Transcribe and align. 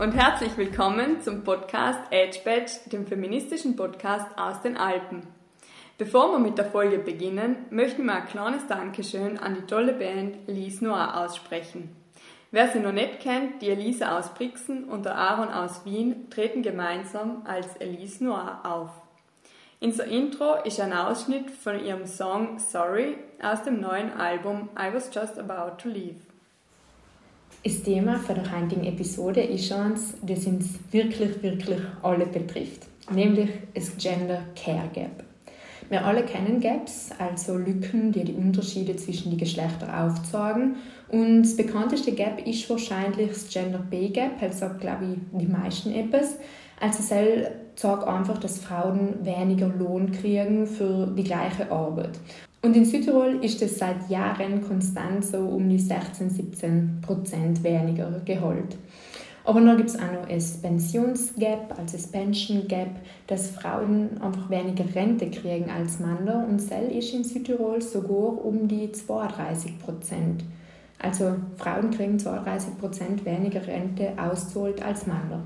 und 0.00 0.12
herzlich 0.12 0.56
willkommen 0.56 1.20
zum 1.20 1.44
Podcast 1.44 2.00
Edge 2.10 2.38
Badge, 2.42 2.72
dem 2.90 3.06
feministischen 3.06 3.76
Podcast 3.76 4.26
aus 4.38 4.62
den 4.62 4.78
Alpen. 4.78 5.26
Bevor 5.98 6.32
wir 6.32 6.38
mit 6.38 6.56
der 6.56 6.64
Folge 6.64 6.98
beginnen, 6.98 7.66
möchten 7.68 8.06
wir 8.06 8.14
ein 8.14 8.26
kleines 8.26 8.66
Dankeschön 8.66 9.36
an 9.36 9.56
die 9.56 9.66
tolle 9.66 9.92
Band 9.92 10.48
Elise 10.48 10.86
Noir 10.86 11.18
aussprechen. 11.18 11.94
Wer 12.50 12.68
sie 12.68 12.78
noch 12.80 12.92
nicht 12.92 13.20
kennt, 13.20 13.60
die 13.60 13.68
Elise 13.68 14.10
aus 14.10 14.32
Brixen 14.32 14.84
und 14.84 15.04
der 15.04 15.16
Aaron 15.16 15.50
aus 15.50 15.84
Wien 15.84 16.30
treten 16.30 16.62
gemeinsam 16.62 17.42
als 17.44 17.76
Elise 17.76 18.24
Noir 18.24 18.60
auf. 18.62 18.88
In 19.80 19.92
so 19.92 20.02
Intro 20.02 20.62
ist 20.64 20.80
ein 20.80 20.94
Ausschnitt 20.94 21.50
von 21.50 21.78
ihrem 21.78 22.06
Song 22.06 22.58
Sorry 22.58 23.18
aus 23.42 23.64
dem 23.64 23.82
neuen 23.82 24.14
Album 24.14 24.70
I 24.78 24.94
Was 24.94 25.14
Just 25.14 25.38
About 25.38 25.82
to 25.82 25.90
Leave. 25.90 26.29
Das 27.62 27.82
Thema 27.82 28.18
für 28.18 28.32
der 28.32 28.58
heutigen 28.58 28.86
Episode 28.86 29.42
ist 29.42 29.70
eins, 29.70 30.14
das 30.22 30.46
uns 30.46 30.78
wirklich, 30.92 31.42
wirklich 31.42 31.80
alle 32.02 32.24
betrifft, 32.24 32.86
nämlich 33.12 33.50
das 33.74 33.98
Gender 33.98 34.44
Care 34.56 34.88
Gap. 34.94 35.24
Wir 35.90 36.02
alle 36.02 36.22
kennen 36.22 36.60
Gaps, 36.60 37.10
also 37.18 37.58
Lücken, 37.58 38.12
die 38.12 38.24
die 38.24 38.32
Unterschiede 38.32 38.96
zwischen 38.96 39.28
den 39.28 39.38
Geschlechtern 39.38 39.90
aufzeigen. 39.90 40.76
Und 41.08 41.42
das 41.42 41.54
bekannteste 41.54 42.12
Gap 42.12 42.46
ist 42.46 42.70
wahrscheinlich 42.70 43.28
das 43.28 43.50
Gender 43.50 43.84
Pay 43.90 44.08
Gap, 44.08 44.40
also 44.40 44.66
glaube 44.80 45.04
ich 45.12 45.38
die 45.38 45.46
meisten 45.46 45.92
etwas. 45.92 46.38
Also 46.80 47.00
es 47.00 47.46
sagt 47.76 48.08
einfach, 48.08 48.38
dass 48.38 48.58
Frauen 48.60 49.22
weniger 49.22 49.68
Lohn 49.68 50.12
kriegen 50.12 50.66
für 50.66 51.08
die 51.08 51.24
gleiche 51.24 51.70
Arbeit. 51.70 52.18
Und 52.62 52.76
in 52.76 52.84
Südtirol 52.84 53.42
ist 53.42 53.62
es 53.62 53.78
seit 53.78 54.10
Jahren 54.10 54.60
konstant 54.60 55.24
so 55.24 55.38
um 55.38 55.68
die 55.68 55.78
16, 55.78 56.28
17 56.28 56.98
Prozent 57.00 57.64
weniger 57.64 58.20
Gehalt. 58.24 58.76
Aber 59.44 59.60
dann 59.62 59.78
gibt 59.78 59.88
es 59.88 59.96
auch 59.96 60.12
noch 60.12 60.28
das 60.28 60.58
Pensionsgap, 60.58 61.78
also 61.78 61.96
das 61.96 62.06
Pension 62.08 62.68
Gap, 62.68 62.90
dass 63.26 63.50
Frauen 63.50 64.20
einfach 64.20 64.50
weniger 64.50 64.84
Rente 64.94 65.30
kriegen 65.30 65.70
als 65.70 65.98
Männer 65.98 66.46
und 66.46 66.60
Sell 66.60 66.90
ist 66.90 67.14
in 67.14 67.24
Südtirol 67.24 67.80
sogar 67.80 68.44
um 68.44 68.68
die 68.68 68.92
32 68.92 69.78
Prozent. 69.78 70.44
Also 70.98 71.36
Frauen 71.56 71.90
kriegen 71.90 72.18
32 72.18 72.78
Prozent 72.78 73.24
weniger 73.24 73.66
Rente 73.66 74.12
auszahlt 74.18 74.82
als 74.84 75.06
Männer. 75.06 75.42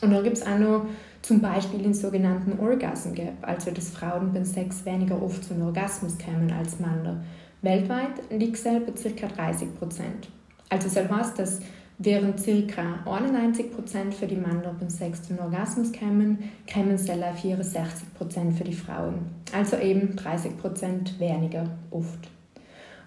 Und 0.00 0.12
dann 0.12 0.22
gibt 0.22 0.38
es 0.38 0.46
auch 0.46 0.58
noch 0.58 0.86
zum 1.22 1.40
Beispiel 1.40 1.80
den 1.80 1.94
sogenannten 1.94 2.58
Orgasm 2.60 3.12
Gap, 3.12 3.34
also 3.42 3.70
dass 3.70 3.90
Frauen 3.90 4.32
beim 4.32 4.44
Sex 4.44 4.84
weniger 4.84 5.20
oft 5.20 5.44
zu 5.44 5.54
einem 5.54 5.64
Orgasmus 5.66 6.16
kommen 6.18 6.52
als 6.52 6.78
Männer. 6.78 7.22
Weltweit 7.62 8.30
liegt 8.30 8.56
es 8.56 8.64
bei 8.64 8.80
ca. 8.80 9.26
30 9.26 9.78
Prozent. 9.78 10.28
Also 10.68 10.88
das 10.88 11.10
heißt, 11.10 11.38
dass 11.38 11.60
während 11.98 12.36
ca. 12.44 13.10
91 13.10 13.72
Prozent 13.72 14.14
für 14.14 14.26
die 14.26 14.36
Männer 14.36 14.74
beim 14.78 14.88
Sex 14.88 15.22
zu 15.22 15.32
einem 15.32 15.42
Orgasmus 15.42 15.92
kommen, 15.92 16.38
kommen 16.72 16.92
es 16.92 17.06
64 17.06 18.14
Prozent 18.14 18.56
für 18.56 18.64
die 18.64 18.74
Frauen. 18.74 19.26
Also 19.52 19.76
eben 19.78 20.14
30 20.14 20.56
Prozent 20.56 21.18
weniger 21.18 21.68
oft. 21.90 22.30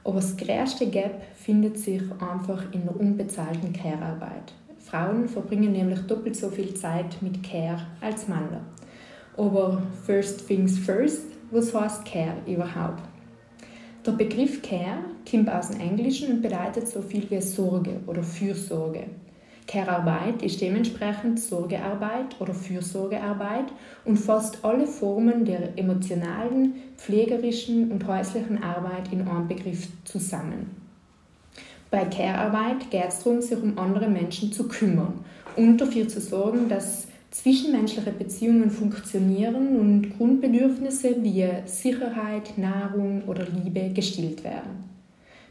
Aber 0.03 0.16
das 0.16 0.36
größte 0.36 0.88
Gap 0.88 1.22
findet 1.36 1.78
sich 1.78 2.02
einfach 2.20 2.64
in 2.73 2.83
der 2.83 3.00
unbezahlten 3.00 3.72
Care-Arbeit. 3.72 4.53
Frauen 4.92 5.30
verbringen 5.30 5.72
nämlich 5.72 6.02
doppelt 6.02 6.36
so 6.36 6.50
viel 6.50 6.73
Zeit 6.73 7.22
mit 7.22 7.42
Care 7.44 7.80
als 8.02 8.28
Männer. 8.28 8.59
Aber 9.38 9.81
first 10.06 10.45
things 10.45 10.78
first, 10.78 11.28
was 11.50 11.73
heißt 11.73 12.03
Care 12.03 12.36
überhaupt? 12.45 13.02
Der 14.05 14.11
Begriff 14.11 14.61
Care 14.61 15.05
kommt 15.30 15.49
aus 15.49 15.70
dem 15.70 15.80
Englischen 15.80 16.33
und 16.33 16.42
bedeutet 16.42 16.89
so 16.89 17.02
viel 17.02 17.30
wie 17.30 17.39
Sorge 17.39 18.02
oder 18.05 18.21
Fürsorge. 18.21 19.05
Care-Arbeit 19.65 20.42
ist 20.43 20.60
dementsprechend 20.60 21.39
Sorgearbeit 21.39 22.36
oder 22.42 22.54
Fürsorgearbeit 22.54 23.71
und 24.04 24.17
fasst 24.17 24.60
alle 24.65 24.88
Formen 24.88 25.45
der 25.45 25.77
emotionalen, 25.77 26.73
pflegerischen 26.98 27.92
und 27.94 28.05
häuslichen 28.05 28.61
Arbeit 28.61 29.14
in 29.14 29.26
einem 29.26 29.48
Begriff 29.48 29.88
zusammen. 30.04 30.80
Bei 31.91 32.05
Care-Arbeit 32.05 32.89
geht 32.89 33.09
es 33.09 33.19
darum, 33.19 33.41
sich 33.41 33.61
um 33.61 33.77
andere 33.77 34.07
Menschen 34.07 34.49
zu 34.53 34.69
kümmern 34.69 35.25
und 35.57 35.77
dafür 35.77 36.07
zu 36.07 36.21
sorgen, 36.21 36.69
dass 36.69 37.07
zwischenmenschliche 37.31 38.11
Beziehungen 38.11 38.71
funktionieren 38.71 39.75
und 39.77 40.17
Grundbedürfnisse 40.17 41.21
wie 41.21 41.45
Sicherheit, 41.65 42.57
Nahrung 42.57 43.23
oder 43.27 43.45
Liebe 43.45 43.89
gestillt 43.93 44.41
werden. 44.45 44.85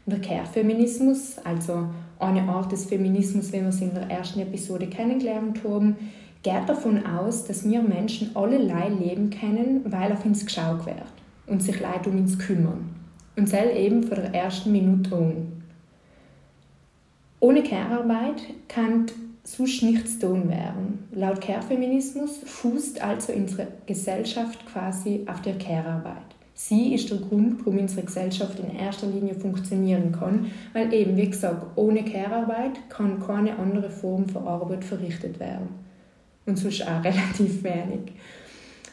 Der 0.07 0.19
Care-Feminismus, 0.19 1.37
also 1.43 1.89
eine 2.17 2.41
Art 2.49 2.71
des 2.71 2.85
Feminismus, 2.85 3.53
wie 3.53 3.61
wir 3.61 3.67
es 3.67 3.81
in 3.81 3.93
der 3.93 4.09
ersten 4.09 4.39
Episode 4.39 4.87
kennengelernt 4.87 5.59
haben, 5.63 5.95
geht 6.41 6.67
davon 6.67 7.05
aus, 7.05 7.45
dass 7.45 7.69
wir 7.69 7.83
Menschen 7.83 8.35
allerlei 8.35 8.89
leben 8.89 9.29
können, 9.29 9.81
weil 9.85 10.11
auf 10.11 10.25
uns 10.25 10.43
geschaut 10.43 10.87
wird 10.87 11.13
und 11.45 11.61
sich 11.61 11.79
Leute 11.79 12.09
um 12.09 12.17
uns 12.17 12.39
kümmern. 12.39 12.95
Und 13.35 13.47
selbst 13.47 13.77
eben 13.77 14.01
von 14.01 14.17
der 14.17 14.33
ersten 14.33 14.71
Minute 14.71 15.15
an. 15.15 15.60
Ohne 17.41 17.63
Care-Arbeit 17.63 18.43
kann 18.67 19.07
sonst 19.43 19.81
nichts 19.81 20.19
tun 20.19 20.47
werden. 20.47 21.07
Laut 21.11 21.41
Care-Feminismus 21.41 22.37
fußt 22.45 23.01
also 23.01 23.33
unsere 23.33 23.67
Gesellschaft 23.87 24.63
quasi 24.67 25.25
auf 25.25 25.41
der 25.41 25.57
Care-Arbeit. 25.57 26.21
Sie 26.53 26.93
ist 26.93 27.09
der 27.09 27.17
Grund, 27.17 27.65
warum 27.65 27.79
unsere 27.79 28.05
Gesellschaft 28.05 28.59
in 28.59 28.77
erster 28.77 29.07
Linie 29.07 29.33
funktionieren 29.33 30.11
kann, 30.11 30.51
weil 30.73 30.93
eben, 30.93 31.17
wie 31.17 31.31
gesagt, 31.31 31.65
ohne 31.75 32.05
Care-Arbeit 32.05 32.87
kann 32.89 33.19
keine 33.19 33.57
andere 33.57 33.89
Form 33.89 34.29
von 34.29 34.47
Arbeit 34.47 34.85
verrichtet 34.85 35.39
werden. 35.39 35.69
Und 36.45 36.59
sonst 36.59 36.83
auch 36.83 37.03
relativ 37.03 37.63
wenig. 37.63 38.11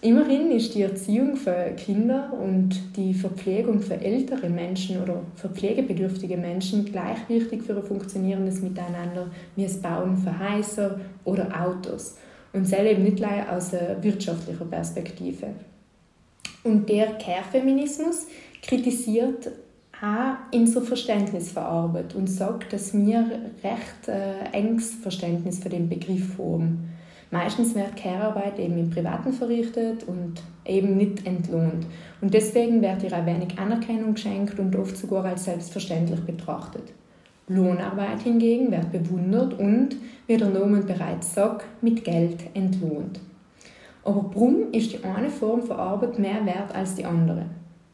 Immerhin 0.00 0.52
ist 0.52 0.74
die 0.74 0.82
Erziehung 0.82 1.34
für 1.34 1.72
Kinder 1.76 2.32
und 2.32 2.96
die 2.96 3.12
Verpflegung 3.12 3.80
für 3.80 4.00
ältere 4.00 4.48
Menschen 4.48 5.02
oder 5.02 5.22
für 5.34 5.48
pflegebedürftige 5.48 6.36
Menschen 6.36 6.84
gleich 6.84 7.28
wichtig 7.28 7.64
für 7.64 7.74
ein 7.74 7.82
funktionierendes 7.82 8.62
Miteinander 8.62 9.28
wie 9.56 9.64
das 9.64 9.82
Bauen 9.82 10.16
für 10.16 10.38
Häuser 10.38 11.00
oder 11.24 11.48
Autos. 11.60 12.16
Und 12.52 12.66
selbst 12.66 12.92
eben 12.92 13.02
nicht 13.02 13.18
nur 13.18 13.30
aus 13.50 13.74
einer 13.74 14.00
wirtschaftlichen 14.02 14.70
Perspektive. 14.70 15.48
Und 16.62 16.88
der 16.88 17.18
Care-Feminismus 17.18 18.28
kritisiert 18.62 19.50
auch 20.00 20.36
unser 20.54 20.82
Verständnis 20.82 21.50
für 21.50 21.60
Arbeit 21.60 22.14
und 22.14 22.28
sagt, 22.28 22.72
dass 22.72 22.94
wir 22.94 23.50
recht 23.64 24.06
äh, 24.06 24.44
enges 24.52 24.92
Verständnis 24.94 25.58
für 25.58 25.68
den 25.68 25.88
Begriff 25.88 26.38
haben. 26.38 26.88
Meistens 27.30 27.74
wird 27.74 27.96
Care-Arbeit 27.96 28.58
eben 28.58 28.78
im 28.78 28.90
Privaten 28.90 29.32
verrichtet 29.32 30.04
und 30.04 30.40
eben 30.64 30.96
nicht 30.96 31.26
entlohnt. 31.26 31.86
Und 32.20 32.32
deswegen 32.32 32.80
wird 32.80 33.02
ihr 33.02 33.12
auch 33.12 33.26
wenig 33.26 33.58
Anerkennung 33.58 34.14
geschenkt 34.14 34.58
und 34.58 34.74
oft 34.76 34.96
sogar 34.96 35.24
als 35.24 35.44
selbstverständlich 35.44 36.20
betrachtet. 36.20 36.92
Lohnarbeit 37.48 38.20
hingegen 38.22 38.70
wird 38.70 38.92
bewundert 38.92 39.58
und, 39.58 39.96
wie 40.26 40.36
der 40.36 40.48
Nomen 40.48 40.86
bereits 40.86 41.34
sagt, 41.34 41.66
mit 41.82 42.04
Geld 42.04 42.44
entlohnt. 42.54 43.20
Aber 44.04 44.30
warum 44.32 44.72
ist 44.72 44.92
die 44.92 45.04
eine 45.04 45.28
Form 45.28 45.62
von 45.62 45.76
Arbeit 45.76 46.18
mehr 46.18 46.44
wert 46.46 46.74
als 46.74 46.94
die 46.94 47.04
andere? 47.04 47.44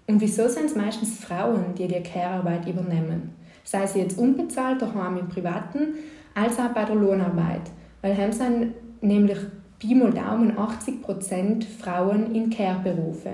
Und 0.07 0.21
wieso 0.21 0.49
sind 0.49 0.67
es 0.67 0.77
meistens 0.77 1.19
Frauen, 1.19 1.75
die 1.77 1.89
die 1.89 2.03
Care-Arbeit 2.03 2.69
übernehmen? 2.69 3.31
Sei 3.65 3.87
sie 3.87 4.01
jetzt 4.01 4.19
unbezahlt 4.19 4.83
daheim 4.83 5.17
im 5.17 5.29
Privaten, 5.29 5.95
als 6.35 6.59
auch 6.59 6.69
bei 6.69 6.85
der 6.85 6.97
Lohnarbeit. 6.97 7.63
Weil 8.03 8.17
haben 8.17 8.33
sie 8.33 8.73
nämlich 9.05 9.39
Pi 9.79 9.95
mal 9.95 10.13
Daumen 10.13 10.57
80% 10.57 11.65
Frauen 11.79 12.35
in 12.35 12.51
Care-Berufe. 12.51 13.33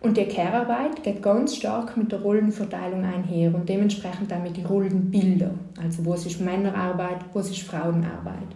Und 0.00 0.16
die 0.16 0.26
Care-Arbeit 0.26 1.02
geht 1.02 1.22
ganz 1.22 1.56
stark 1.56 1.96
mit 1.96 2.12
der 2.12 2.20
Rollenverteilung 2.20 3.04
einher 3.04 3.52
und 3.54 3.68
dementsprechend 3.68 4.32
auch 4.32 4.42
mit 4.42 4.56
den 4.56 4.66
Rollenbilder. 4.66 5.50
Also 5.82 6.06
was 6.06 6.24
ist 6.26 6.40
Männerarbeit, 6.40 7.18
was 7.34 7.50
ist 7.50 7.62
Frauenarbeit. 7.62 8.48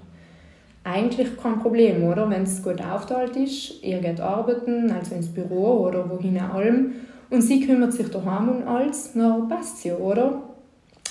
Eigentlich 0.85 1.37
kein 1.37 1.59
Problem, 1.61 2.05
oder? 2.05 2.29
Wenn 2.31 2.43
es 2.43 2.63
gut 2.63 2.81
aufteilt 2.81 3.37
ist, 3.37 3.83
ihr 3.83 3.99
geht 3.99 4.21
arbeiten, 4.21 4.91
also 4.91 5.15
ins 5.15 5.29
Büro 5.29 5.87
oder 5.87 6.09
wohin 6.11 6.39
allem, 6.39 6.93
und 7.31 7.41
sie 7.41 7.67
kümmert 7.67 7.93
sich 7.93 8.09
daheim 8.11 8.49
um 8.49 8.69
alles, 8.69 9.13
dann 9.15 9.49
passt 9.49 9.85
ja, 9.85 9.97
oder? 9.97 10.43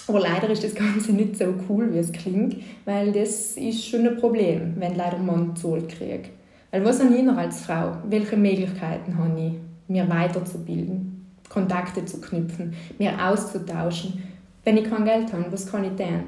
Aber 0.07 0.19
leider 0.19 0.49
ist 0.49 0.63
das 0.63 0.75
Ganze 0.75 1.13
nicht 1.13 1.37
so 1.37 1.53
cool, 1.69 1.93
wie 1.93 1.99
es 1.99 2.11
klingt, 2.11 2.57
weil 2.85 3.11
das 3.11 3.57
ist 3.57 3.85
schon 3.85 4.07
ein 4.07 4.17
Problem, 4.17 4.73
wenn 4.77 4.95
leider 4.95 5.17
Mann 5.17 5.55
Zoll 5.55 5.83
kriegt. 5.87 6.31
Weil 6.71 6.85
was 6.85 7.03
habe 7.03 7.13
ich 7.13 7.23
noch 7.23 7.37
als 7.37 7.61
Frau? 7.61 7.97
Welche 8.09 8.37
Möglichkeiten 8.37 9.17
habe 9.17 9.39
ich, 9.39 9.53
mir 9.87 10.09
weiterzubilden, 10.09 11.25
Kontakte 11.49 12.05
zu 12.05 12.21
knüpfen, 12.21 12.73
mir 12.97 13.13
auszutauschen? 13.21 14.23
Wenn 14.63 14.77
ich 14.77 14.89
kein 14.89 15.05
Geld 15.05 15.33
habe, 15.33 15.51
was 15.51 15.69
kann 15.69 15.83
ich 15.83 15.95
tun? 16.01 16.23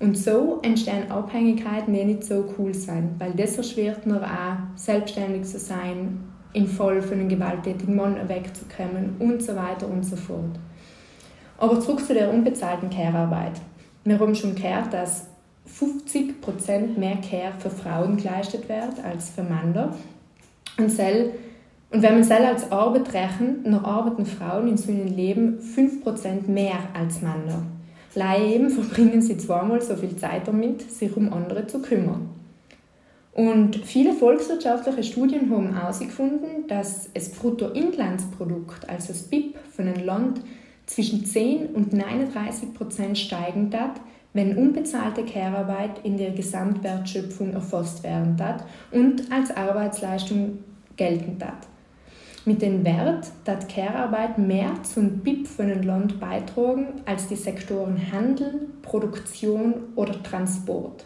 Und 0.00 0.18
so 0.18 0.58
entstehen 0.62 1.10
Abhängigkeiten, 1.10 1.94
die 1.94 2.04
nicht 2.04 2.24
so 2.24 2.52
cool 2.58 2.74
sind, 2.74 3.20
weil 3.20 3.32
das 3.32 3.56
erschwert 3.56 4.04
mir 4.04 4.20
auch, 4.20 4.56
selbstständig 4.76 5.44
zu 5.44 5.60
sein, 5.60 6.18
in 6.54 6.66
voll 6.66 7.00
von 7.00 7.20
einem 7.20 7.28
gewalttätigen 7.28 7.94
Mann 7.96 8.16
wegzukommen 8.28 9.14
und 9.20 9.42
so 9.42 9.54
weiter 9.54 9.88
und 9.88 10.04
so 10.04 10.16
fort. 10.16 10.58
Aber 11.62 11.78
zurück 11.78 12.04
zu 12.04 12.12
der 12.12 12.28
unbezahlten 12.28 12.90
Care-Arbeit. 12.90 13.52
Wir 14.02 14.18
haben 14.18 14.34
schon 14.34 14.56
gehört, 14.56 14.92
dass 14.92 15.28
50% 15.78 16.98
mehr 16.98 17.18
Care 17.18 17.52
für 17.56 17.70
Frauen 17.70 18.16
geleistet 18.16 18.68
wird 18.68 19.04
als 19.04 19.30
für 19.30 19.44
Männer. 19.44 19.94
Und, 20.76 20.90
sel, 20.90 21.34
und 21.92 22.02
wenn 22.02 22.14
man 22.14 22.22
es 22.22 22.32
als 22.32 22.72
Arbeit 22.72 23.14
rechnet, 23.14 23.64
dann 23.64 23.76
arbeiten 23.76 24.26
Frauen 24.26 24.66
in 24.66 24.76
so 24.76 24.90
einem 24.90 25.06
Leben 25.06 25.60
5% 25.60 26.48
mehr 26.50 26.80
als 26.98 27.22
Männer. 27.22 27.62
Leider 28.16 28.68
verbringen 28.68 29.22
sie 29.22 29.38
zweimal 29.38 29.80
so 29.80 29.94
viel 29.94 30.16
Zeit 30.16 30.48
damit, 30.48 30.90
sich 30.90 31.16
um 31.16 31.32
andere 31.32 31.68
zu 31.68 31.80
kümmern. 31.80 32.28
Und 33.34 33.76
viele 33.76 34.14
volkswirtschaftliche 34.14 35.04
Studien 35.04 35.48
haben 35.48 35.78
herausgefunden, 35.78 36.66
dass 36.66 37.08
das 37.14 37.30
Bruttoinlandsprodukt, 37.30 38.88
also 38.88 39.12
das 39.12 39.22
BIP 39.22 39.54
von 39.70 39.86
einem 39.86 40.04
Land, 40.04 40.40
zwischen 40.86 41.24
10 41.24 41.68
und 41.68 41.92
39 41.92 42.74
Prozent 42.74 43.18
steigen 43.18 43.70
darf, 43.70 44.00
wenn 44.32 44.56
unbezahlte 44.56 45.24
Care-Arbeit 45.24 46.00
in 46.04 46.16
der 46.16 46.30
Gesamtwertschöpfung 46.30 47.52
erfasst 47.52 48.02
werden 48.02 48.36
darf 48.36 48.64
und 48.90 49.30
als 49.30 49.54
Arbeitsleistung 49.54 50.58
gelten 50.96 51.38
darf. 51.38 51.68
Mit 52.44 52.60
dem 52.60 52.84
Wert, 52.84 53.30
dass 53.44 53.68
Care-Arbeit 53.68 54.38
mehr 54.38 54.82
zum 54.82 55.18
BIP 55.18 55.46
von 55.46 55.66
einem 55.66 55.82
Land 55.82 56.18
beitragen 56.18 56.86
als 57.04 57.28
die 57.28 57.36
Sektoren 57.36 58.10
Handel, 58.10 58.68
Produktion 58.82 59.74
oder 59.94 60.20
Transport. 60.22 61.04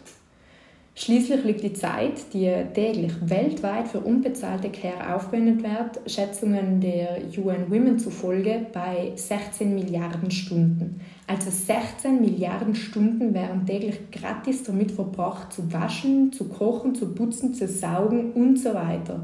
Schließlich 0.99 1.43
liegt 1.43 1.61
die 1.61 1.73
Zeit, 1.73 2.33
die 2.33 2.51
täglich 2.73 3.13
weltweit 3.21 3.87
für 3.87 3.99
unbezahlte 3.99 4.71
Care 4.71 5.15
aufgewendet 5.15 5.61
wird, 5.61 6.09
Schätzungen 6.09 6.81
der 6.81 7.19
UN 7.37 7.69
Women 7.69 7.99
zufolge 7.99 8.65
bei 8.73 9.11
16 9.15 9.75
Milliarden 9.75 10.31
Stunden. 10.31 10.99
Also 11.27 11.51
16 11.51 12.19
Milliarden 12.19 12.73
Stunden 12.73 13.35
werden 13.35 13.63
täglich 13.67 14.09
gratis 14.11 14.63
damit 14.63 14.89
verbracht, 14.89 15.53
zu 15.53 15.71
waschen, 15.71 16.33
zu 16.33 16.45
kochen, 16.45 16.95
zu 16.95 17.13
putzen, 17.13 17.53
zu 17.53 17.67
saugen 17.67 18.31
und 18.31 18.57
so 18.57 18.73
weiter. 18.73 19.23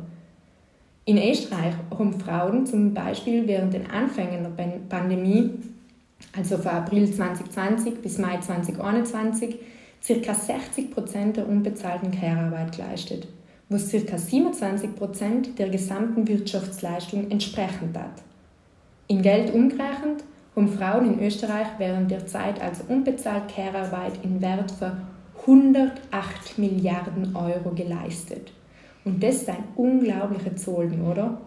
In 1.05 1.17
Österreich 1.17 1.73
haben 1.89 2.19
Frauen 2.19 2.67
zum 2.67 2.93
Beispiel 2.93 3.47
während 3.47 3.73
den 3.73 3.89
Anfängen 3.89 4.43
der 4.43 4.79
Pandemie, 4.89 5.49
also 6.37 6.55
von 6.55 6.71
April 6.71 7.11
2020 7.11 7.95
bis 7.95 8.19
Mai 8.19 8.37
2021, 8.39 9.55
ca. 10.05 10.33
60 10.33 10.91
Prozent 10.91 11.37
der 11.37 11.47
unbezahlten 11.47 12.11
Care-Arbeit 12.11 12.75
geleistet, 12.75 13.27
was 13.69 13.89
ca. 13.89 14.17
27 14.17 14.95
Prozent 14.95 15.57
der 15.57 15.69
gesamten 15.69 16.27
Wirtschaftsleistung 16.27 17.31
entsprechen 17.31 17.93
hat. 17.93 18.21
In 19.07 19.21
Geld 19.21 19.53
umgerechnet 19.53 20.23
haben 20.55 20.67
Frauen 20.67 21.13
in 21.13 21.25
Österreich 21.25 21.67
während 21.77 22.11
der 22.11 22.27
Zeit 22.27 22.61
als 22.61 22.81
unbezahlt 22.81 23.47
Care-Arbeit 23.47 24.19
in 24.23 24.41
Wert 24.41 24.71
von 24.71 24.91
108 25.41 26.57
Milliarden 26.57 27.35
Euro 27.35 27.71
geleistet. 27.73 28.51
Und 29.05 29.21
das 29.23 29.35
ist 29.35 29.49
ein 29.49 29.63
unglaublicher 29.75 30.55
Zahlen, 30.55 31.01
oder? 31.01 31.41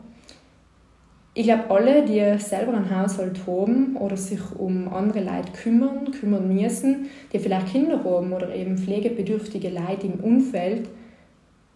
Ich 1.38 1.44
glaube, 1.44 1.68
alle, 1.68 2.02
die 2.02 2.42
selber 2.42 2.72
einen 2.72 2.88
Haushalt 2.88 3.46
haben 3.46 3.94
oder 3.98 4.16
sich 4.16 4.40
um 4.58 4.88
andere 4.88 5.20
Leute 5.20 5.52
kümmern, 5.52 6.10
kümmern 6.10 6.48
müssen, 6.48 7.10
die 7.30 7.38
vielleicht 7.38 7.72
Kinder 7.72 8.02
haben 8.02 8.32
oder 8.32 8.54
eben 8.54 8.78
pflegebedürftige 8.78 9.68
Leute 9.68 10.06
im 10.06 10.20
Umfeld, 10.20 10.88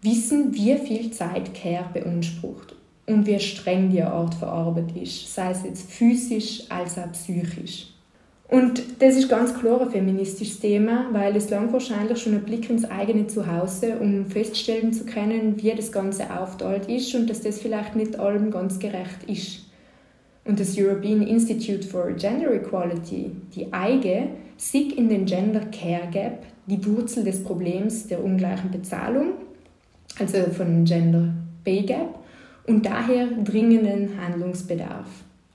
wissen, 0.01 0.51
wie 0.55 0.75
viel 0.77 1.11
Zeit 1.11 1.53
Care 1.53 1.85
beansprucht 1.93 2.75
und 3.05 3.27
wie 3.27 3.39
streng 3.39 3.91
die 3.91 4.01
Art 4.01 4.33
für 4.33 4.47
Arbeit 4.47 4.97
ist, 4.97 5.31
sei 5.31 5.51
es 5.51 5.63
jetzt 5.63 5.91
physisch 5.91 6.63
als 6.69 6.97
auch 6.97 7.11
psychisch. 7.11 7.93
Und 8.51 9.01
das 9.01 9.15
ist 9.15 9.29
ganz 9.29 9.57
klar 9.57 9.79
ein 9.79 9.91
feministisches 9.91 10.59
Thema, 10.59 11.07
weil 11.13 11.33
es 11.37 11.49
lang 11.49 11.71
wahrscheinlich 11.71 12.21
schon 12.21 12.33
ein 12.33 12.43
Blick 12.43 12.69
ins 12.69 12.83
eigene 12.83 13.25
Zuhause, 13.25 13.95
um 13.97 14.25
feststellen 14.25 14.91
zu 14.91 15.05
können, 15.05 15.55
wie 15.63 15.71
das 15.71 15.93
Ganze 15.93 16.37
aufteilt 16.37 16.89
ist 16.89 17.15
und 17.15 17.29
dass 17.29 17.39
das 17.39 17.59
vielleicht 17.59 17.95
nicht 17.95 18.19
allem 18.19 18.51
ganz 18.51 18.77
gerecht 18.77 19.23
ist. 19.25 19.61
Und 20.43 20.59
das 20.59 20.77
European 20.77 21.21
Institute 21.21 21.87
for 21.87 22.11
Gender 22.11 22.53
Equality, 22.53 23.31
die 23.55 23.71
EIGE, 23.71 24.27
sieht 24.57 24.91
in 24.97 25.07
den 25.07 25.25
Gender 25.25 25.61
Care 25.71 26.09
Gap 26.11 26.43
die 26.67 26.85
Wurzel 26.85 27.23
des 27.23 27.41
Problems 27.45 28.07
der 28.07 28.21
ungleichen 28.21 28.69
Bezahlung, 28.69 29.27
also 30.19 30.39
von 30.51 30.83
Gender 30.83 31.33
Pay 31.63 31.83
Gap, 31.83 32.19
und 32.67 32.85
daher 32.85 33.27
dringenden 33.27 34.09
Handlungsbedarf. 34.21 35.07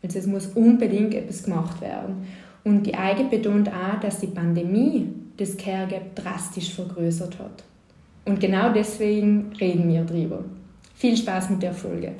Also 0.02 0.18
es 0.18 0.26
muss 0.26 0.46
unbedingt 0.54 1.12
etwas 1.12 1.42
gemacht 1.42 1.82
werden. 1.82 2.24
Und 2.66 2.82
die 2.82 2.94
EIGE 2.94 3.28
betont 3.30 3.68
auch, 3.68 4.00
dass 4.00 4.18
die 4.18 4.26
Pandemie 4.26 5.06
das 5.36 5.56
Care 5.56 5.86
Gap 5.86 6.16
drastisch 6.16 6.74
vergrößert 6.74 7.38
hat. 7.38 7.62
Und 8.24 8.40
genau 8.40 8.72
deswegen 8.72 9.52
reden 9.60 9.88
wir 9.88 10.02
drüber. 10.02 10.42
Viel 10.96 11.16
Spaß 11.16 11.50
mit 11.50 11.62
der 11.62 11.72
Folge. 11.72 12.14